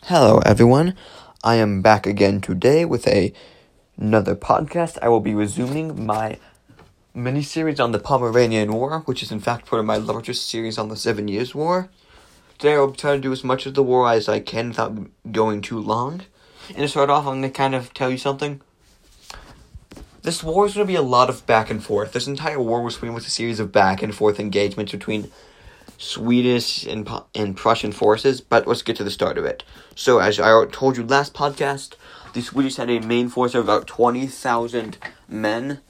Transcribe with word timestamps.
Hello, 0.00 0.40
everyone. 0.44 0.96
I 1.44 1.56
am 1.56 1.82
back 1.82 2.06
again 2.06 2.40
today 2.40 2.84
with 2.84 3.06
a 3.06 3.32
another 3.96 4.34
podcast. 4.34 4.98
I 5.02 5.08
will 5.08 5.20
be 5.20 5.34
resuming 5.34 6.06
my 6.06 6.38
mini 7.14 7.42
series 7.42 7.78
on 7.78 7.92
the 7.92 7.98
Pomeranian 7.98 8.72
War, 8.72 9.00
which 9.00 9.22
is 9.22 9.30
in 9.30 9.38
fact 9.38 9.66
part 9.66 9.80
of 9.80 9.86
my 9.86 9.98
largest 9.98 10.48
series 10.48 10.78
on 10.78 10.88
the 10.88 10.96
Seven 10.96 11.28
Years' 11.28 11.54
War. 11.54 11.90
Today, 12.58 12.74
I'll 12.74 12.90
try 12.92 13.14
to 13.14 13.20
do 13.20 13.32
as 13.32 13.44
much 13.44 13.66
of 13.66 13.74
the 13.74 13.82
war 13.82 14.10
as 14.10 14.28
I 14.28 14.40
can 14.40 14.68
without 14.68 14.98
going 15.30 15.60
too 15.60 15.78
long. 15.78 16.22
And 16.68 16.78
to 16.78 16.88
start 16.88 17.10
off, 17.10 17.26
I'm 17.26 17.40
going 17.40 17.42
to 17.42 17.50
kind 17.50 17.74
of 17.74 17.92
tell 17.92 18.10
you 18.10 18.18
something. 18.18 18.62
This 20.22 20.42
war 20.42 20.66
is 20.66 20.74
going 20.74 20.86
to 20.86 20.90
be 20.92 20.96
a 20.96 21.02
lot 21.02 21.28
of 21.28 21.46
back 21.46 21.70
and 21.70 21.84
forth. 21.84 22.12
This 22.12 22.26
entire 22.26 22.60
war 22.60 22.82
was 22.82 22.94
between 22.94 23.14
with 23.14 23.26
a 23.26 23.30
series 23.30 23.60
of 23.60 23.72
back 23.72 24.02
and 24.02 24.14
forth 24.14 24.40
engagements 24.40 24.90
between 24.90 25.30
Swedish 25.98 26.86
and, 26.86 27.08
and 27.34 27.56
Prussian 27.56 27.92
forces, 27.92 28.40
but 28.40 28.66
let's 28.66 28.82
get 28.82 28.96
to 28.96 29.04
the 29.04 29.10
start 29.10 29.38
of 29.38 29.44
it. 29.44 29.62
So, 29.94 30.18
as 30.18 30.40
I 30.40 30.66
told 30.66 30.96
you 30.96 31.04
last 31.04 31.34
podcast, 31.34 31.94
the 32.32 32.40
Swedish 32.40 32.76
had 32.76 32.90
a 32.90 33.00
main 33.00 33.28
force 33.28 33.54
of 33.54 33.64
about 33.64 33.86
20,000 33.86 34.98
men. 35.28 35.80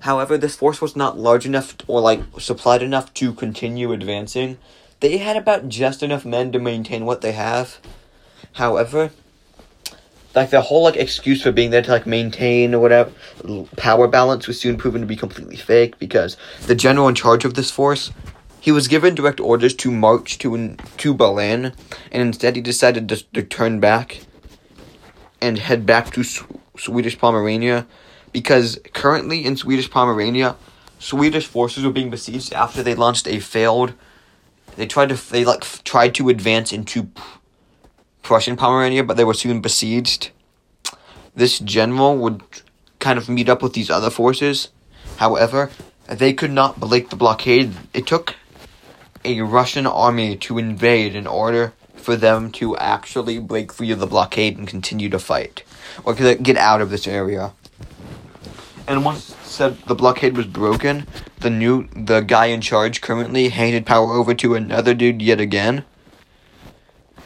However, 0.00 0.36
this 0.36 0.56
force 0.56 0.80
was 0.80 0.96
not 0.96 1.18
large 1.18 1.46
enough 1.46 1.76
or 1.86 2.00
like 2.00 2.20
supplied 2.38 2.82
enough 2.82 3.14
to 3.14 3.32
continue 3.32 3.92
advancing. 3.92 4.58
They 5.00 5.18
had 5.18 5.36
about 5.36 5.68
just 5.68 6.02
enough 6.02 6.24
men 6.24 6.52
to 6.52 6.58
maintain 6.58 7.06
what 7.06 7.20
they 7.20 7.32
have. 7.32 7.78
However, 8.54 9.10
like 10.34 10.50
the 10.50 10.60
whole 10.60 10.82
like 10.82 10.96
excuse 10.96 11.42
for 11.42 11.52
being 11.52 11.70
there 11.70 11.82
to 11.82 11.90
like 11.90 12.06
maintain 12.06 12.74
or 12.74 12.80
whatever 12.80 13.12
power 13.76 14.08
balance 14.08 14.46
was 14.46 14.60
soon 14.60 14.76
proven 14.76 15.00
to 15.00 15.06
be 15.06 15.16
completely 15.16 15.56
fake 15.56 15.98
because 15.98 16.36
the 16.66 16.74
general 16.74 17.08
in 17.08 17.14
charge 17.14 17.44
of 17.44 17.54
this 17.54 17.70
force 17.70 18.10
he 18.64 18.72
was 18.72 18.88
given 18.88 19.14
direct 19.14 19.40
orders 19.40 19.74
to 19.74 19.90
march 19.90 20.38
to 20.38 20.74
to 20.96 21.12
Berlin, 21.12 21.74
and 22.10 22.22
instead 22.22 22.56
he 22.56 22.62
decided 22.62 23.10
to, 23.10 23.22
to 23.34 23.42
turn 23.42 23.78
back 23.78 24.24
and 25.38 25.58
head 25.58 25.84
back 25.84 26.10
to 26.14 26.24
Swedish 26.24 27.18
Pomerania 27.18 27.86
because 28.32 28.78
currently 28.94 29.44
in 29.44 29.58
Swedish 29.58 29.90
Pomerania, 29.90 30.56
Swedish 30.98 31.46
forces 31.46 31.84
were 31.84 31.92
being 31.92 32.08
besieged 32.08 32.54
after 32.54 32.82
they 32.82 32.94
launched 32.94 33.28
a 33.28 33.38
failed. 33.38 33.92
They 34.76 34.86
tried 34.86 35.10
to 35.10 35.30
they 35.30 35.44
like 35.44 35.60
tried 35.84 36.14
to 36.14 36.30
advance 36.30 36.72
into 36.72 37.10
Prussian 38.22 38.56
Pomerania, 38.56 39.04
but 39.04 39.18
they 39.18 39.24
were 39.24 39.34
soon 39.34 39.60
besieged. 39.60 40.30
This 41.36 41.58
general 41.58 42.16
would 42.16 42.40
kind 42.98 43.18
of 43.18 43.28
meet 43.28 43.50
up 43.50 43.60
with 43.60 43.74
these 43.74 43.90
other 43.90 44.08
forces. 44.08 44.70
However, 45.18 45.68
they 46.08 46.32
could 46.32 46.50
not 46.50 46.80
break 46.80 47.10
the 47.10 47.16
blockade. 47.16 47.74
It 47.92 48.06
took 48.06 48.36
a 49.24 49.40
Russian 49.40 49.86
army 49.86 50.36
to 50.36 50.58
invade 50.58 51.14
in 51.14 51.26
order 51.26 51.72
for 51.94 52.16
them 52.16 52.50
to 52.52 52.76
actually 52.76 53.38
break 53.38 53.72
free 53.72 53.90
of 53.90 53.98
the 53.98 54.06
blockade 54.06 54.58
and 54.58 54.68
continue 54.68 55.08
to 55.08 55.18
fight 55.18 55.62
or 56.04 56.14
get 56.14 56.56
out 56.56 56.80
of 56.80 56.90
this 56.90 57.06
area. 57.06 57.52
And 58.86 59.04
once 59.04 59.34
said 59.42 59.78
the 59.86 59.94
blockade 59.94 60.36
was 60.36 60.46
broken, 60.46 61.06
the 61.40 61.50
new 61.50 61.88
the 61.94 62.20
guy 62.20 62.46
in 62.46 62.60
charge 62.60 63.00
currently 63.00 63.48
handed 63.48 63.86
power 63.86 64.12
over 64.12 64.34
to 64.34 64.54
another 64.54 64.94
dude 64.94 65.22
yet 65.22 65.40
again. 65.40 65.84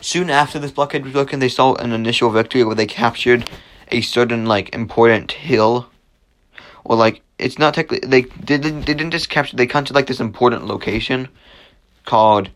Soon 0.00 0.30
after 0.30 0.60
this 0.60 0.70
blockade 0.70 1.04
was 1.04 1.12
broken, 1.12 1.40
they 1.40 1.48
saw 1.48 1.74
an 1.74 1.92
initial 1.92 2.30
victory 2.30 2.62
where 2.62 2.76
they 2.76 2.86
captured 2.86 3.50
a 3.90 4.00
certain 4.00 4.46
like 4.46 4.72
important 4.74 5.32
hill 5.32 5.88
or 6.84 6.96
like 6.96 7.22
it's 7.38 7.58
not 7.58 7.74
technically 7.74 8.06
they 8.06 8.22
didn't 8.22 8.82
they 8.82 8.94
didn't 8.94 9.10
just 9.10 9.28
capture 9.28 9.56
they 9.56 9.66
captured 9.66 9.94
like 9.94 10.06
this 10.06 10.20
important 10.20 10.66
location 10.66 11.28
called 12.08 12.48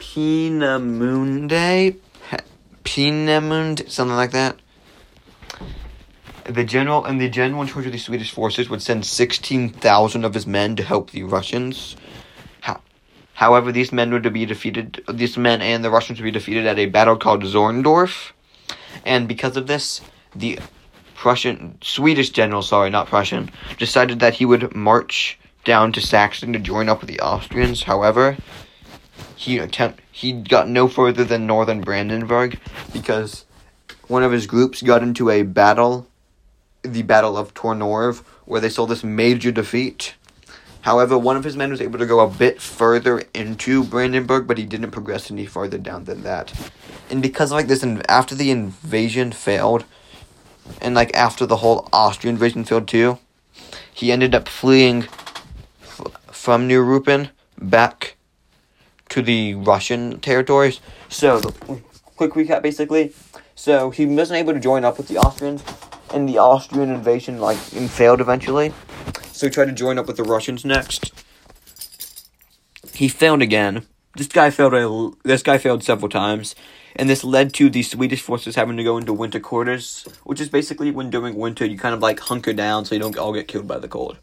Peenemünde, 0.00 1.94
Peenemund, 2.82 3.88
something 3.88 4.16
like 4.16 4.32
that. 4.32 4.58
The 6.44 6.64
general 6.64 7.04
and 7.04 7.20
the 7.20 7.28
general 7.28 7.62
in 7.62 7.68
charge 7.68 7.86
of 7.86 7.92
the 7.92 7.98
Swedish 7.98 8.32
forces 8.32 8.68
would 8.68 8.82
send 8.82 9.06
sixteen 9.06 9.68
thousand 9.68 10.24
of 10.24 10.34
his 10.34 10.48
men 10.48 10.74
to 10.76 10.82
help 10.82 11.12
the 11.12 11.22
Russians. 11.22 11.96
However, 13.34 13.70
these 13.70 13.92
men 13.92 14.10
to 14.10 14.30
be 14.30 14.46
defeated. 14.46 15.04
These 15.12 15.36
men 15.36 15.60
and 15.60 15.84
the 15.84 15.90
Russians 15.90 16.18
would 16.18 16.24
be 16.24 16.30
defeated 16.30 16.66
at 16.66 16.78
a 16.78 16.86
battle 16.86 17.16
called 17.16 17.42
Zorndorf, 17.44 18.32
and 19.04 19.28
because 19.28 19.56
of 19.56 19.66
this, 19.66 20.00
the 20.34 20.58
Prussian 21.14 21.78
Swedish 21.82 22.30
general, 22.30 22.62
sorry, 22.62 22.90
not 22.90 23.08
Prussian, 23.08 23.50
decided 23.78 24.20
that 24.20 24.34
he 24.34 24.46
would 24.46 24.74
march 24.74 25.38
down 25.66 25.92
to 25.92 26.00
Saxony 26.00 26.52
to 26.52 26.58
join 26.58 26.88
up 26.88 27.00
with 27.00 27.10
the 27.10 27.20
Austrians. 27.20 27.82
However, 27.82 28.38
he 29.34 29.58
attempt 29.58 30.00
he 30.10 30.32
got 30.32 30.68
no 30.68 30.88
further 30.88 31.24
than 31.24 31.46
northern 31.46 31.82
Brandenburg 31.82 32.58
because 32.92 33.44
one 34.08 34.22
of 34.22 34.32
his 34.32 34.46
groups 34.46 34.80
got 34.80 35.02
into 35.02 35.28
a 35.28 35.42
battle, 35.42 36.06
the 36.82 37.02
Battle 37.02 37.36
of 37.36 37.52
Tornorv, 37.52 38.20
where 38.46 38.60
they 38.60 38.70
saw 38.70 38.86
this 38.86 39.04
major 39.04 39.50
defeat. 39.50 40.14
However, 40.82 41.18
one 41.18 41.36
of 41.36 41.42
his 41.42 41.56
men 41.56 41.70
was 41.70 41.80
able 41.80 41.98
to 41.98 42.06
go 42.06 42.20
a 42.20 42.30
bit 42.30 42.62
further 42.62 43.24
into 43.34 43.82
Brandenburg, 43.82 44.46
but 44.46 44.56
he 44.56 44.64
didn't 44.64 44.92
progress 44.92 45.32
any 45.32 45.44
farther 45.44 45.78
down 45.78 46.04
than 46.04 46.22
that. 46.22 46.70
And 47.10 47.20
because 47.20 47.50
like 47.50 47.66
this, 47.66 47.84
after 48.08 48.36
the 48.36 48.52
invasion 48.52 49.32
failed, 49.32 49.84
and 50.80 50.94
like 50.94 51.14
after 51.16 51.44
the 51.44 51.56
whole 51.56 51.88
Austrian 51.92 52.36
invasion 52.36 52.62
failed 52.62 52.86
too, 52.86 53.18
he 53.92 54.12
ended 54.12 54.32
up 54.32 54.48
fleeing 54.48 55.08
from 56.46 56.68
New 56.68 56.80
Rupin 56.80 57.30
back 57.60 58.14
to 59.08 59.20
the 59.20 59.56
Russian 59.56 60.20
territories. 60.20 60.78
So, 61.08 61.40
quick 62.14 62.34
recap 62.34 62.62
basically. 62.62 63.12
So, 63.56 63.90
he 63.90 64.06
wasn't 64.06 64.38
able 64.38 64.52
to 64.52 64.60
join 64.60 64.84
up 64.84 64.96
with 64.96 65.08
the 65.08 65.18
Austrians, 65.18 65.64
and 66.14 66.28
the 66.28 66.38
Austrian 66.38 66.90
invasion, 66.90 67.40
like, 67.40 67.56
failed 67.56 68.20
eventually. 68.20 68.72
So, 69.32 69.48
he 69.48 69.50
tried 69.50 69.64
to 69.64 69.72
join 69.72 69.98
up 69.98 70.06
with 70.06 70.18
the 70.18 70.22
Russians 70.22 70.64
next. 70.64 71.12
He 72.94 73.08
failed 73.08 73.42
again. 73.42 73.84
This 74.14 74.28
guy 74.28 74.50
failed 74.50 74.74
a, 74.74 75.10
this 75.28 75.42
guy 75.42 75.58
failed 75.58 75.82
several 75.82 76.08
times, 76.08 76.54
and 76.94 77.10
this 77.10 77.24
led 77.24 77.54
to 77.54 77.68
the 77.68 77.82
Swedish 77.82 78.22
forces 78.22 78.54
having 78.54 78.76
to 78.76 78.84
go 78.84 78.98
into 78.98 79.12
winter 79.12 79.40
quarters, 79.40 80.06
which 80.22 80.40
is 80.40 80.48
basically 80.48 80.92
when 80.92 81.10
during 81.10 81.34
winter 81.34 81.64
you 81.66 81.76
kind 81.76 81.92
of 81.92 82.00
like 82.00 82.20
hunker 82.20 82.52
down 82.52 82.84
so 82.84 82.94
you 82.94 83.00
don't 83.00 83.18
all 83.18 83.34
get 83.34 83.48
killed 83.48 83.66
by 83.66 83.80
the 83.80 83.88
cold 83.88 84.18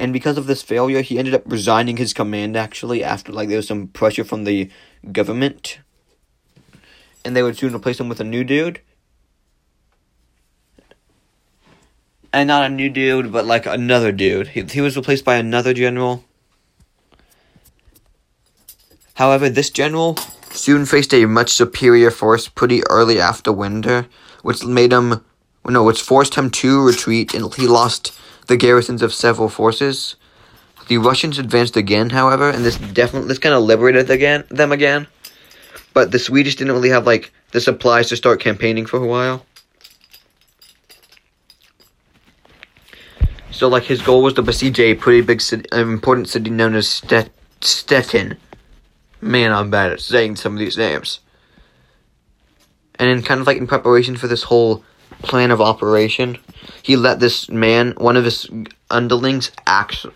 and 0.00 0.14
because 0.14 0.38
of 0.38 0.46
this 0.46 0.62
failure, 0.62 1.02
he 1.02 1.18
ended 1.18 1.34
up 1.34 1.42
resigning 1.44 1.98
his 1.98 2.14
command 2.14 2.56
actually 2.56 3.04
after 3.04 3.30
like 3.30 3.48
there 3.48 3.58
was 3.58 3.68
some 3.68 3.88
pressure 3.88 4.24
from 4.24 4.44
the 4.44 4.70
government, 5.12 5.78
and 7.22 7.36
they 7.36 7.42
would 7.42 7.58
soon 7.58 7.74
replace 7.74 8.00
him 8.00 8.08
with 8.08 8.18
a 8.18 8.24
new 8.24 8.42
dude. 8.42 8.80
And 12.32 12.48
not 12.48 12.64
a 12.64 12.70
new 12.70 12.88
dude, 12.88 13.30
but 13.30 13.44
like 13.44 13.66
another 13.66 14.10
dude. 14.10 14.48
He, 14.48 14.62
he 14.62 14.80
was 14.80 14.96
replaced 14.96 15.26
by 15.26 15.36
another 15.36 15.74
general. 15.74 16.24
However, 19.14 19.50
this 19.50 19.68
general 19.68 20.16
soon 20.50 20.86
faced 20.86 21.12
a 21.12 21.26
much 21.26 21.50
superior 21.50 22.10
force 22.10 22.48
pretty 22.48 22.82
early 22.88 23.20
after 23.20 23.52
winter, 23.52 24.06
which 24.42 24.64
made 24.64 24.92
him, 24.92 25.22
no, 25.68 25.84
which 25.84 26.00
forced 26.00 26.36
him 26.36 26.48
to 26.52 26.86
retreat, 26.86 27.34
and 27.34 27.52
he 27.54 27.66
lost 27.66 28.18
the 28.50 28.56
garrisons 28.56 29.00
of 29.00 29.14
several 29.14 29.48
forces. 29.48 30.16
The 30.88 30.98
Russians 30.98 31.38
advanced 31.38 31.76
again, 31.76 32.10
however, 32.10 32.50
and 32.50 32.64
this 32.64 32.76
definitely 32.76 33.28
this 33.28 33.38
kind 33.38 33.54
of 33.54 33.62
liberated 33.62 34.10
again 34.10 34.44
them 34.48 34.72
again. 34.72 35.06
But 35.94 36.10
the 36.10 36.18
Swedish 36.18 36.56
didn't 36.56 36.72
really 36.72 36.88
have 36.90 37.06
like 37.06 37.32
the 37.52 37.60
supplies 37.60 38.08
to 38.08 38.16
start 38.16 38.40
campaigning 38.40 38.86
for 38.86 38.96
a 38.96 39.06
while. 39.06 39.46
So 43.52 43.68
like 43.68 43.84
his 43.84 44.02
goal 44.02 44.22
was 44.22 44.34
to 44.34 44.42
besiege 44.42 44.80
a 44.80 44.96
pretty 44.96 45.20
big 45.20 45.40
city, 45.40 45.68
an 45.70 45.88
important 45.88 46.28
city 46.28 46.50
known 46.50 46.74
as 46.74 46.88
Stet- 46.88 47.30
Stettin. 47.60 48.36
Man, 49.20 49.52
I'm 49.52 49.70
bad 49.70 49.92
at 49.92 50.00
saying 50.00 50.36
some 50.36 50.54
of 50.54 50.58
these 50.58 50.76
names. 50.76 51.20
And 52.96 53.08
in 53.10 53.22
kind 53.22 53.40
of 53.40 53.46
like 53.46 53.58
in 53.58 53.68
preparation 53.68 54.16
for 54.16 54.26
this 54.26 54.42
whole 54.42 54.82
plan 55.22 55.50
of 55.50 55.60
operation, 55.60 56.38
he 56.82 56.96
let 56.96 57.20
this 57.20 57.48
man, 57.48 57.94
one 57.98 58.16
of 58.16 58.24
his 58.24 58.48
underlings, 58.90 59.50
Axel, 59.66 60.12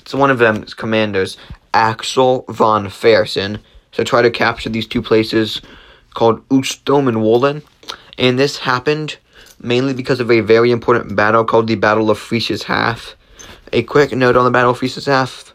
it's 0.00 0.14
one 0.14 0.30
of 0.30 0.38
them's 0.38 0.74
commanders, 0.74 1.36
Axel 1.74 2.44
von 2.48 2.88
Fersen, 2.88 3.58
to 3.92 4.04
try 4.04 4.22
to 4.22 4.30
capture 4.30 4.68
these 4.68 4.86
two 4.86 5.02
places 5.02 5.60
called 6.14 6.46
Ustom 6.48 7.08
and 7.08 7.18
Wollen. 7.18 7.62
And 8.16 8.38
this 8.38 8.58
happened 8.58 9.16
mainly 9.60 9.92
because 9.92 10.20
of 10.20 10.30
a 10.30 10.40
very 10.40 10.70
important 10.70 11.14
battle 11.14 11.44
called 11.44 11.66
the 11.66 11.74
Battle 11.74 12.10
of 12.10 12.18
Frisches 12.18 12.64
Haff. 12.64 13.16
A 13.72 13.82
quick 13.82 14.12
note 14.12 14.36
on 14.36 14.44
the 14.44 14.50
Battle 14.50 14.70
of 14.70 14.78
Frisches 14.78 15.06
Haff. 15.06 15.54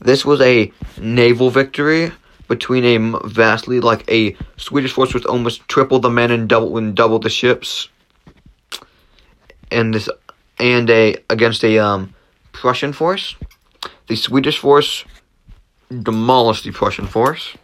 This 0.00 0.24
was 0.24 0.40
a 0.40 0.72
naval 1.00 1.50
victory 1.50 2.12
between 2.46 2.84
a 2.84 3.18
vastly 3.26 3.80
like 3.80 4.08
a 4.10 4.36
Swedish 4.56 4.92
force 4.92 5.12
with 5.12 5.26
almost 5.26 5.68
triple 5.68 5.98
the 5.98 6.08
men 6.08 6.30
and 6.30 6.48
double 6.48 6.78
and 6.78 6.94
double 6.94 7.18
the 7.18 7.28
ships 7.28 7.88
and 9.70 9.94
this 9.94 10.08
and 10.58 10.88
a 10.90 11.16
against 11.30 11.64
a 11.64 11.78
um, 11.78 12.14
Prussian 12.52 12.92
force. 12.92 13.36
The 14.08 14.16
Swedish 14.16 14.58
force 14.58 15.04
demolished 15.90 16.64
the 16.64 16.72
Prussian 16.72 17.06
force. 17.06 17.56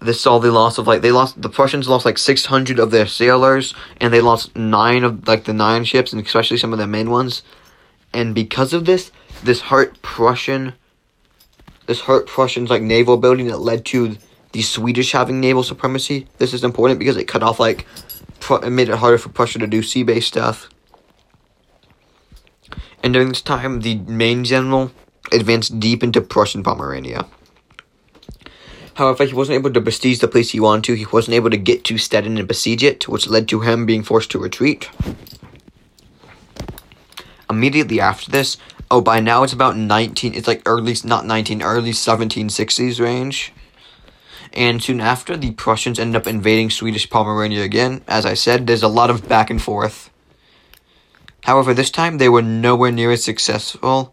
this 0.00 0.20
saw 0.20 0.38
the 0.38 0.52
loss 0.52 0.78
of 0.78 0.86
like 0.86 1.02
they 1.02 1.10
lost 1.10 1.40
the 1.40 1.48
Prussians 1.48 1.88
lost 1.88 2.04
like 2.04 2.18
six 2.18 2.46
hundred 2.46 2.78
of 2.78 2.90
their 2.90 3.06
sailors, 3.06 3.74
and 4.00 4.12
they 4.12 4.20
lost 4.20 4.56
nine 4.56 5.04
of 5.04 5.26
like 5.26 5.44
the 5.44 5.52
nine 5.52 5.84
ships, 5.84 6.12
and 6.12 6.24
especially 6.24 6.56
some 6.56 6.72
of 6.72 6.78
the 6.78 6.86
main 6.86 7.10
ones. 7.10 7.42
And 8.12 8.34
because 8.34 8.72
of 8.72 8.84
this, 8.84 9.10
this 9.42 9.60
hurt 9.60 10.00
Prussian, 10.00 10.74
this 11.86 12.02
hurt 12.02 12.26
Prussians 12.26 12.70
like 12.70 12.82
naval 12.82 13.16
building 13.16 13.48
that 13.48 13.58
led 13.58 13.84
to 13.86 14.16
the 14.52 14.62
Swedish 14.62 15.12
having 15.12 15.40
naval 15.40 15.62
supremacy. 15.62 16.26
This 16.38 16.54
is 16.54 16.64
important 16.64 16.98
because 16.98 17.16
it 17.16 17.24
cut 17.24 17.42
off 17.42 17.58
like 17.60 17.84
it 18.56 18.70
made 18.70 18.88
it 18.88 18.96
harder 18.96 19.18
for 19.18 19.28
Prussia 19.28 19.58
to 19.58 19.66
do 19.66 19.82
sea 19.82 20.02
based 20.02 20.28
stuff. 20.28 20.68
And 23.02 23.12
during 23.12 23.28
this 23.28 23.42
time, 23.42 23.80
the 23.80 23.96
main 23.96 24.44
general 24.44 24.90
advanced 25.32 25.78
deep 25.78 26.02
into 26.02 26.20
Prussian 26.20 26.62
Pomerania. 26.62 27.26
However, 28.94 29.24
he 29.24 29.34
wasn't 29.34 29.54
able 29.54 29.72
to 29.72 29.80
besiege 29.80 30.18
the 30.18 30.26
place 30.26 30.50
he 30.50 30.58
wanted 30.58 30.84
to. 30.84 30.94
He 30.94 31.06
wasn't 31.06 31.36
able 31.36 31.50
to 31.50 31.56
get 31.56 31.84
to 31.84 31.98
Stettin 31.98 32.36
and 32.36 32.48
besiege 32.48 32.82
it, 32.82 33.06
which 33.06 33.28
led 33.28 33.46
to 33.48 33.60
him 33.60 33.86
being 33.86 34.02
forced 34.02 34.30
to 34.32 34.40
retreat. 34.40 34.90
Immediately 37.48 38.00
after 38.00 38.30
this, 38.30 38.56
oh, 38.90 39.00
by 39.00 39.20
now 39.20 39.44
it's 39.44 39.52
about 39.52 39.76
19, 39.76 40.34
it's 40.34 40.48
like 40.48 40.62
early, 40.66 40.96
not 41.04 41.24
19, 41.24 41.62
early 41.62 41.92
1760s 41.92 43.00
range. 43.00 43.52
And 44.58 44.82
soon 44.82 45.00
after, 45.00 45.36
the 45.36 45.52
Prussians 45.52 46.00
ended 46.00 46.20
up 46.20 46.26
invading 46.26 46.70
Swedish 46.70 47.08
Pomerania 47.08 47.62
again. 47.62 48.02
As 48.08 48.26
I 48.26 48.34
said, 48.34 48.66
there's 48.66 48.82
a 48.82 48.88
lot 48.88 49.08
of 49.08 49.28
back 49.28 49.50
and 49.50 49.62
forth. 49.62 50.10
However, 51.44 51.72
this 51.72 51.92
time 51.92 52.18
they 52.18 52.28
were 52.28 52.42
nowhere 52.42 52.90
near 52.90 53.12
as 53.12 53.22
successful 53.22 54.12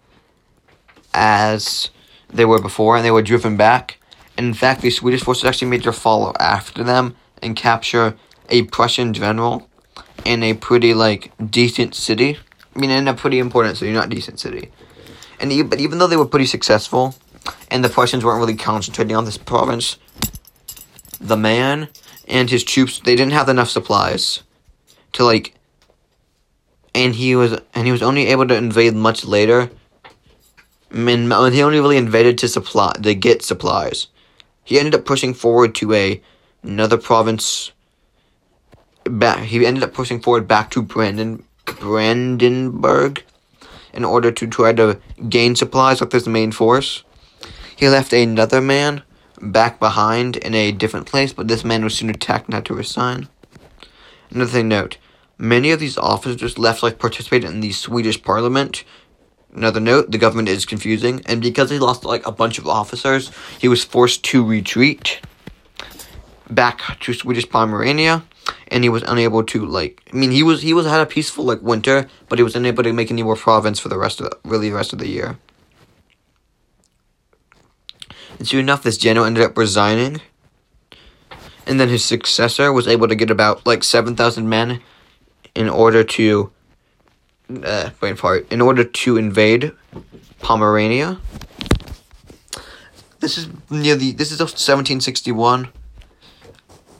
as 1.15 1.89
they 2.31 2.45
were 2.45 2.61
before, 2.61 2.95
and 2.95 3.03
they 3.03 3.09
were 3.09 3.23
driven 3.23 3.57
back. 3.57 3.97
And 4.37 4.45
in 4.45 4.53
fact, 4.53 4.83
the 4.83 4.91
Swedish 4.91 5.23
forces 5.23 5.45
actually 5.45 5.69
made 5.69 5.81
their 5.81 5.91
follow 5.91 6.31
after 6.39 6.83
them 6.83 7.15
and 7.41 7.55
capture 7.55 8.15
a 8.47 8.61
Prussian 8.65 9.13
general 9.13 9.67
in 10.25 10.43
a 10.43 10.53
pretty 10.53 10.93
like 10.93 11.31
decent 11.49 11.95
city. 11.95 12.37
I 12.75 12.79
mean, 12.79 12.91
in 12.91 13.07
a 13.07 13.15
pretty 13.15 13.39
important 13.39 13.77
city, 13.77 13.91
not 13.93 14.05
a 14.05 14.15
decent 14.15 14.39
city. 14.39 14.71
And 15.39 15.67
but 15.71 15.79
even 15.79 15.97
though 15.97 16.07
they 16.07 16.17
were 16.17 16.27
pretty 16.27 16.45
successful, 16.45 17.15
and 17.71 17.83
the 17.83 17.89
Prussians 17.89 18.23
weren't 18.23 18.39
really 18.39 18.55
concentrating 18.55 19.15
on 19.15 19.25
this 19.25 19.39
province, 19.39 19.97
the 21.27 21.37
man 21.37 21.89
and 22.27 22.49
his 22.49 22.63
troops 22.63 22.99
they 22.99 23.15
didn't 23.15 23.33
have 23.33 23.49
enough 23.49 23.69
supplies 23.69 24.43
to 25.13 25.23
like 25.23 25.55
and 26.95 27.13
he 27.15 27.35
was 27.35 27.59
and 27.73 27.85
he 27.85 27.91
was 27.91 28.01
only 28.01 28.27
able 28.27 28.47
to 28.47 28.55
invade 28.55 28.95
much 28.95 29.25
later. 29.25 29.69
And 30.89 31.53
he 31.53 31.61
only 31.61 31.79
really 31.79 31.97
invaded 31.97 32.37
to 32.37 32.47
supply 32.47 32.93
to 33.03 33.13
get 33.13 33.41
supplies. 33.41 34.07
He 34.63 34.79
ended 34.79 34.95
up 34.95 35.05
pushing 35.05 35.33
forward 35.33 35.75
to 35.75 35.93
a 35.93 36.21
another 36.63 36.97
province 36.97 37.73
back 39.03 39.39
he 39.43 39.65
ended 39.65 39.83
up 39.83 39.93
pushing 39.93 40.19
forward 40.21 40.47
back 40.47 40.71
to 40.71 40.81
Brandon 40.81 41.43
Brandenburg 41.65 43.23
in 43.93 44.05
order 44.05 44.31
to 44.31 44.47
try 44.47 44.73
to 44.73 44.99
gain 45.29 45.55
supplies 45.55 45.99
with 45.99 46.11
his 46.11 46.27
main 46.27 46.51
force. 46.51 47.03
He 47.75 47.89
left 47.89 48.13
another 48.13 48.61
man 48.61 49.03
back 49.41 49.79
behind 49.79 50.37
in 50.37 50.53
a 50.53 50.71
different 50.71 51.05
place, 51.05 51.33
but 51.33 51.47
this 51.47 51.63
man 51.63 51.83
was 51.83 51.95
soon 51.95 52.09
attacked 52.09 52.45
and 52.45 52.53
had 52.53 52.65
to 52.65 52.73
resign. 52.73 53.27
Another 54.29 54.51
thing 54.51 54.67
note, 54.67 54.97
many 55.37 55.71
of 55.71 55.79
these 55.79 55.97
officers 55.97 56.57
left 56.57 56.83
like 56.83 56.99
participated 56.99 57.49
in 57.49 57.61
the 57.61 57.71
Swedish 57.71 58.21
parliament. 58.21 58.83
Another 59.53 59.79
note, 59.79 60.11
the 60.11 60.17
government 60.17 60.49
is 60.49 60.65
confusing, 60.65 61.21
and 61.25 61.41
because 61.41 61.69
he 61.69 61.79
lost 61.79 62.03
like 62.03 62.25
a 62.25 62.31
bunch 62.31 62.57
of 62.57 62.67
officers, 62.67 63.31
he 63.59 63.67
was 63.67 63.83
forced 63.83 64.23
to 64.25 64.45
retreat 64.45 65.21
back 66.49 66.99
to 66.99 67.13
Swedish 67.13 67.49
Pomerania, 67.49 68.23
and 68.67 68.83
he 68.83 68.89
was 68.89 69.03
unable 69.03 69.43
to 69.43 69.65
like 69.65 70.01
I 70.11 70.15
mean 70.15 70.31
he 70.31 70.43
was 70.43 70.61
he 70.61 70.73
was 70.73 70.85
had 70.85 71.01
a 71.01 71.05
peaceful 71.05 71.45
like 71.45 71.61
winter, 71.61 72.07
but 72.29 72.39
he 72.39 72.43
was 72.43 72.55
unable 72.55 72.83
to 72.83 72.93
make 72.93 73.11
any 73.11 73.23
more 73.23 73.35
province 73.35 73.79
for 73.79 73.89
the 73.89 73.97
rest 73.97 74.19
of 74.19 74.29
the, 74.29 74.37
really 74.43 74.69
the 74.69 74.75
rest 74.75 74.93
of 74.93 74.99
the 74.99 75.07
year. 75.07 75.37
And 78.37 78.47
soon 78.47 78.59
enough, 78.61 78.83
this 78.83 78.97
general 78.97 79.25
ended 79.25 79.43
up 79.43 79.57
resigning. 79.57 80.21
And 81.65 81.79
then 81.79 81.89
his 81.89 82.03
successor 82.03 82.71
was 82.71 82.87
able 82.87 83.07
to 83.07 83.15
get 83.15 83.31
about 83.31 83.65
like 83.65 83.83
7,000 83.83 84.47
men 84.47 84.81
in 85.55 85.69
order 85.69 86.03
to. 86.03 86.51
Uh, 87.63 87.89
brain 87.99 88.15
fart. 88.15 88.51
In 88.51 88.61
order 88.61 88.83
to 88.83 89.17
invade 89.17 89.71
Pomerania. 90.39 91.19
This 93.19 93.37
is 93.37 93.47
near 93.69 93.95
the. 93.95 94.11
This 94.11 94.31
is 94.31 94.39
1761. 94.39 95.69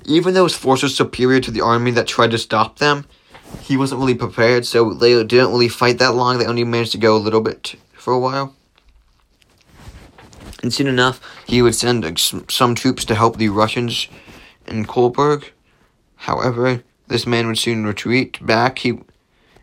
Even 0.05 0.33
though 0.33 0.43
his 0.43 0.55
force 0.55 0.83
was 0.83 0.95
superior 0.95 1.39
to 1.39 1.51
the 1.51 1.61
army 1.61 1.91
that 1.91 2.07
tried 2.07 2.31
to 2.31 2.37
stop 2.37 2.77
them, 2.77 3.05
he 3.61 3.75
wasn't 3.75 3.99
really 3.99 4.15
prepared, 4.15 4.65
so 4.65 4.93
they 4.93 5.13
didn't 5.23 5.49
really 5.49 5.67
fight 5.67 5.97
that 5.97 6.13
long. 6.13 6.37
They 6.37 6.45
only 6.45 6.63
managed 6.63 6.91
to 6.93 6.97
go 6.99 7.15
a 7.15 7.17
little 7.17 7.41
bit 7.41 7.75
for 7.93 8.13
a 8.13 8.19
while. 8.19 8.55
And 10.65 10.73
soon 10.73 10.87
enough, 10.87 11.21
he 11.45 11.61
would 11.61 11.75
send 11.75 12.19
some 12.49 12.73
troops 12.73 13.05
to 13.05 13.13
help 13.13 13.37
the 13.37 13.49
Russians 13.49 14.07
in 14.65 14.85
Kolberg. 14.87 15.51
However, 16.15 16.81
this 17.05 17.27
man 17.27 17.45
would 17.45 17.59
soon 17.59 17.85
retreat 17.85 18.43
back. 18.43 18.79
He, 18.79 18.97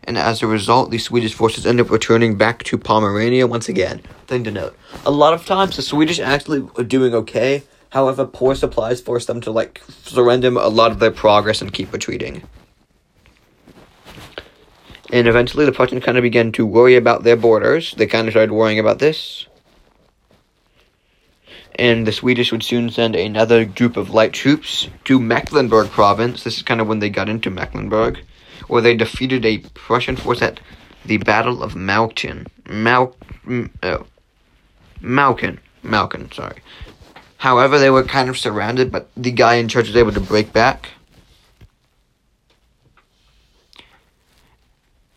and 0.05 0.17
as 0.17 0.41
a 0.41 0.47
result, 0.47 0.91
the 0.91 0.97
Swedish 0.97 1.33
forces 1.33 1.65
end 1.65 1.81
up 1.81 1.91
returning 1.91 2.37
back 2.37 2.63
to 2.63 2.77
Pomerania 2.77 3.47
once 3.47 3.67
again. 3.67 4.01
Thing 4.27 4.45
to 4.45 4.51
note: 4.51 4.77
a 5.05 5.11
lot 5.11 5.33
of 5.33 5.45
times 5.45 5.75
the 5.75 5.81
Swedish 5.81 6.21
actually 6.21 6.65
are 6.77 6.85
doing 6.85 7.13
okay. 7.13 7.63
However, 7.89 8.25
poor 8.25 8.55
supplies 8.55 9.01
force 9.01 9.25
them 9.25 9.41
to 9.41 9.51
like 9.51 9.81
surrender 9.89 10.47
a 10.47 10.69
lot 10.69 10.93
of 10.93 10.99
their 10.99 11.11
progress 11.11 11.61
and 11.61 11.73
keep 11.73 11.91
retreating. 11.91 12.43
And 15.11 15.27
eventually, 15.27 15.65
the 15.65 15.73
Prussians 15.73 16.05
kind 16.05 16.17
of 16.17 16.21
began 16.21 16.53
to 16.53 16.65
worry 16.65 16.95
about 16.95 17.23
their 17.23 17.35
borders. 17.35 17.93
They 17.97 18.07
kind 18.07 18.29
of 18.29 18.31
started 18.31 18.53
worrying 18.53 18.79
about 18.79 18.99
this 18.99 19.47
and 21.75 22.05
the 22.05 22.11
Swedish 22.11 22.51
would 22.51 22.63
soon 22.63 22.89
send 22.89 23.15
another 23.15 23.65
group 23.65 23.97
of 23.97 24.11
light 24.11 24.33
troops 24.33 24.87
to 25.05 25.19
Mecklenburg 25.19 25.89
province. 25.89 26.43
This 26.43 26.57
is 26.57 26.63
kind 26.63 26.81
of 26.81 26.87
when 26.87 26.99
they 26.99 27.09
got 27.09 27.29
into 27.29 27.49
Mecklenburg, 27.49 28.19
where 28.67 28.81
they 28.81 28.95
defeated 28.95 29.45
a 29.45 29.59
Prussian 29.73 30.15
force 30.15 30.41
at 30.41 30.59
the 31.05 31.17
Battle 31.17 31.63
of 31.63 31.73
Malchin. 31.73 32.47
Mal, 32.67 33.15
oh, 33.83 34.05
Malchin, 35.01 35.59
Malchin, 35.83 36.33
sorry. 36.33 36.59
However, 37.37 37.77
they 37.77 37.89
were 37.89 38.03
kind 38.03 38.29
of 38.29 38.37
surrounded, 38.37 38.91
but 38.91 39.09
the 39.17 39.31
guy 39.31 39.55
in 39.55 39.67
charge 39.67 39.87
was 39.87 39.97
able 39.97 40.13
to 40.13 40.21
break 40.21 40.53
back. 40.53 40.91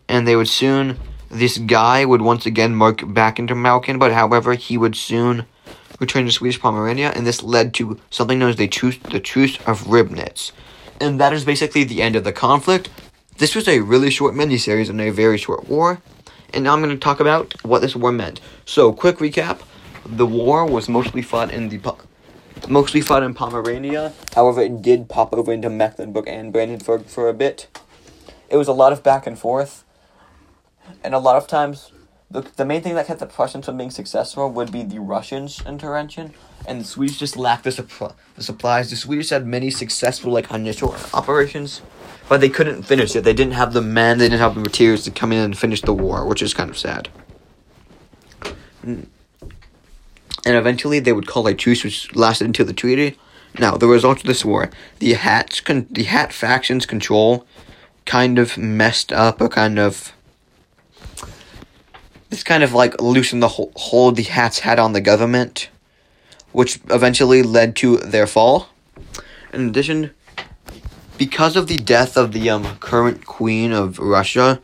And 0.09 0.27
they 0.27 0.35
would 0.35 0.49
soon, 0.49 0.99
this 1.31 1.59
guy 1.59 2.05
would 2.05 2.23
once 2.23 2.47
again 2.47 2.75
mark 2.75 3.03
back 3.13 3.39
into 3.39 3.55
Malchin, 3.55 3.99
but 3.99 4.13
however, 4.13 4.55
he 4.55 4.79
would 4.79 4.97
soon 4.97 5.47
returned 5.99 6.29
to 6.29 6.33
Swedish 6.33 6.61
Pomerania, 6.61 7.13
and 7.15 7.27
this 7.27 7.43
led 7.43 7.75
to 7.75 7.99
something 8.11 8.39
known 8.39 8.51
as 8.51 8.57
the 8.57 8.69
Truce, 8.69 8.99
the 8.99 9.21
Truce 9.21 9.57
of 9.67 9.85
Ribnitz. 9.85 10.53
And 11.01 11.21
that 11.21 11.33
is 11.33 11.45
basically 11.45 11.85
the 11.85 12.03
end 12.03 12.17
of 12.17 12.25
the 12.25 12.33
conflict. 12.33 12.89
This 13.39 13.55
was 13.55 13.69
a 13.69 13.81
really 13.81 14.11
short 14.11 14.35
miniseries 14.35 14.89
and 14.89 15.01
a 15.01 15.11
very 15.11 15.39
short 15.39 15.69
war, 15.69 16.01
and 16.55 16.65
now 16.65 16.73
I'm 16.73 16.83
going 16.83 16.95
to 16.95 16.99
talk 16.99 17.21
about 17.21 17.55
what 17.65 17.83
this 17.83 17.95
war 17.95 18.13
meant. 18.13 18.41
So, 18.65 18.93
quick 18.93 19.19
recap: 19.19 19.61
the 20.05 20.27
war 20.27 20.65
was 20.65 20.89
mostly 20.89 21.23
fought 21.23 21.51
in 21.51 21.69
the 21.69 21.79
mostly 22.69 23.01
fought 23.01 23.23
in 23.23 23.35
Pomerania. 23.35 24.13
However, 24.35 24.63
it 24.63 24.81
did 24.81 25.09
pop 25.09 25.35
over 25.35 25.53
into 25.53 25.69
Mecklenburg 25.69 26.27
and 26.27 26.53
Brandenburg 26.53 27.07
for 27.07 27.29
a 27.29 27.35
bit. 27.35 27.69
It 28.49 28.57
was 28.57 28.69
a 28.69 28.73
lot 28.73 28.93
of 28.93 29.03
back 29.03 29.27
and 29.27 29.39
forth, 29.39 29.85
and 31.05 31.15
a 31.15 31.19
lot 31.19 31.37
of 31.37 31.47
times 31.47 31.93
the, 32.31 32.41
the 32.41 32.65
main 32.65 32.83
thing 32.83 32.95
that 32.95 33.07
kept 33.07 33.21
the 33.21 33.27
Prussians 33.27 33.67
from 33.67 33.77
being 33.77 33.91
successful 33.91 34.51
would 34.51 34.73
be 34.73 34.83
the 34.83 34.99
Russians' 34.99 35.63
intervention, 35.65 36.35
and 36.67 36.81
the 36.81 36.85
Swedes 36.85 37.19
just 37.19 37.37
lacked 37.37 37.65
the, 37.65 37.71
supl- 37.71 38.15
the 38.35 38.43
supplies. 38.43 38.91
The 38.91 38.97
Swedes 38.97 39.31
had 39.31 39.47
many 39.47 39.71
successful 39.71 40.33
like 40.33 40.51
initial 40.51 40.97
operations, 41.15 41.83
but 42.29 42.41
they 42.41 42.49
couldn't 42.49 42.83
finish 42.83 43.15
it. 43.15 43.23
They 43.23 43.33
didn't 43.33 43.55
have 43.55 43.73
the 43.73 43.83
men, 43.83 44.19
they 44.19 44.29
didn't 44.29 44.41
have 44.41 44.55
the 44.55 44.61
materials 44.61 45.05
to 45.05 45.11
come 45.11 45.33
in 45.33 45.39
and 45.39 45.57
finish 45.57 45.83
the 45.83 45.95
war, 45.95 46.27
which 46.27 46.43
is 46.43 46.53
kind 46.53 46.69
of 46.69 46.77
sad. 46.77 47.09
And 48.83 49.09
eventually, 50.45 50.99
they 51.01 51.13
would 51.13 51.27
call 51.27 51.47
a 51.47 51.55
truce, 51.55 51.85
which 51.85 52.15
lasted 52.15 52.47
until 52.47 52.67
the 52.67 52.73
treaty. 52.73 53.17
Now, 53.59 53.77
the 53.77 53.87
result 53.87 54.19
of 54.19 54.27
this 54.27 54.45
war, 54.45 54.71
the 54.99 55.15
hats, 55.15 55.61
con- 55.61 55.87
the 55.91 56.05
hat 56.05 56.33
factions 56.33 56.87
control, 56.87 57.47
kind 58.05 58.39
of 58.39 58.59
messed 58.59 59.13
up 59.13 59.41
or 59.41 59.49
kind 59.49 59.79
of 59.79 60.13
kind 62.47 62.63
of 62.63 62.73
like 62.73 63.01
loosened 63.01 63.43
the 63.43 63.49
hold 63.49 64.17
the 64.17 64.23
hats 64.23 64.61
had 64.61 64.79
on 64.79 64.93
the 64.93 65.01
government, 65.01 65.69
which 66.53 66.79
eventually 66.91 67.43
led 67.43 67.77
to 67.77 67.99
their 67.99 68.27
fall. 68.27 68.69
In 69.53 69.69
addition, 69.69 70.13
because 71.19 71.57
of 71.57 71.67
the 71.67 71.77
death 71.77 72.17
of 72.17 72.33
the 72.33 72.49
um, 72.49 72.65
current 72.79 73.27
queen 73.27 73.73
of 73.73 73.99
Russia, 73.99 74.61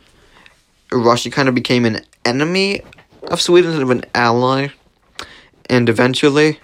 Russia 0.91 1.29
kind 1.29 1.49
of 1.49 1.55
became 1.55 1.85
an 1.85 2.05
enemy 2.25 2.81
of 3.23 3.41
Sweden 3.41 3.71
instead 3.71 3.83
of 3.83 3.89
an 3.89 4.05
ally, 4.15 4.69
and 5.69 5.89
eventually 5.89 6.59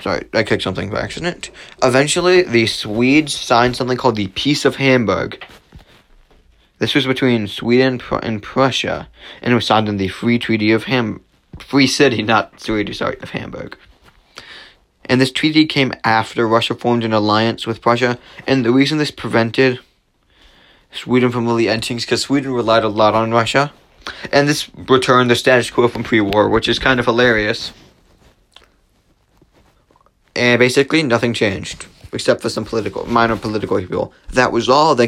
sorry, 0.00 0.26
I 0.34 0.42
kicked 0.42 0.62
something 0.62 0.90
by 0.90 1.00
accident. 1.00 1.50
Eventually, 1.82 2.42
the 2.42 2.66
Swedes 2.66 3.34
signed 3.34 3.74
something 3.74 3.96
called 3.96 4.16
the 4.16 4.28
Peace 4.28 4.66
of 4.66 4.76
Hamburg. 4.76 5.42
This 6.78 6.94
was 6.94 7.06
between 7.06 7.46
Sweden 7.46 8.00
and 8.22 8.42
Prussia, 8.42 9.08
and 9.40 9.52
it 9.52 9.54
was 9.54 9.66
signed 9.66 9.88
in 9.88 9.96
the 9.96 10.08
Free 10.08 10.38
Treaty 10.38 10.72
of 10.72 10.84
Ham, 10.84 11.22
Free 11.58 11.86
City, 11.86 12.22
not 12.22 12.58
Treaty, 12.58 12.92
sorry, 12.92 13.16
of 13.20 13.30
Hamburg. 13.30 13.78
And 15.04 15.20
this 15.20 15.30
treaty 15.30 15.66
came 15.66 15.92
after 16.02 16.48
Russia 16.48 16.74
formed 16.74 17.04
an 17.04 17.12
alliance 17.12 17.66
with 17.66 17.80
Prussia, 17.80 18.18
and 18.46 18.64
the 18.64 18.72
reason 18.72 18.98
this 18.98 19.10
prevented 19.10 19.78
Sweden 20.90 21.30
from 21.30 21.46
really 21.46 21.68
entering 21.68 21.98
is 21.98 22.04
because 22.04 22.22
Sweden 22.22 22.52
relied 22.52 22.84
a 22.84 22.88
lot 22.88 23.14
on 23.14 23.30
Russia, 23.30 23.72
and 24.32 24.48
this 24.48 24.68
returned 24.74 25.30
the 25.30 25.36
status 25.36 25.70
quo 25.70 25.88
from 25.88 26.02
pre-war, 26.02 26.48
which 26.48 26.68
is 26.68 26.78
kind 26.78 26.98
of 26.98 27.06
hilarious. 27.06 27.72
And 30.34 30.58
basically, 30.58 31.02
nothing 31.04 31.34
changed 31.34 31.86
except 32.14 32.40
for 32.40 32.48
some 32.48 32.64
political, 32.64 33.04
minor 33.06 33.36
political 33.36 33.78
people. 33.78 34.12
That 34.32 34.52
was 34.52 34.68
all. 34.68 34.94
Thank 34.94 35.02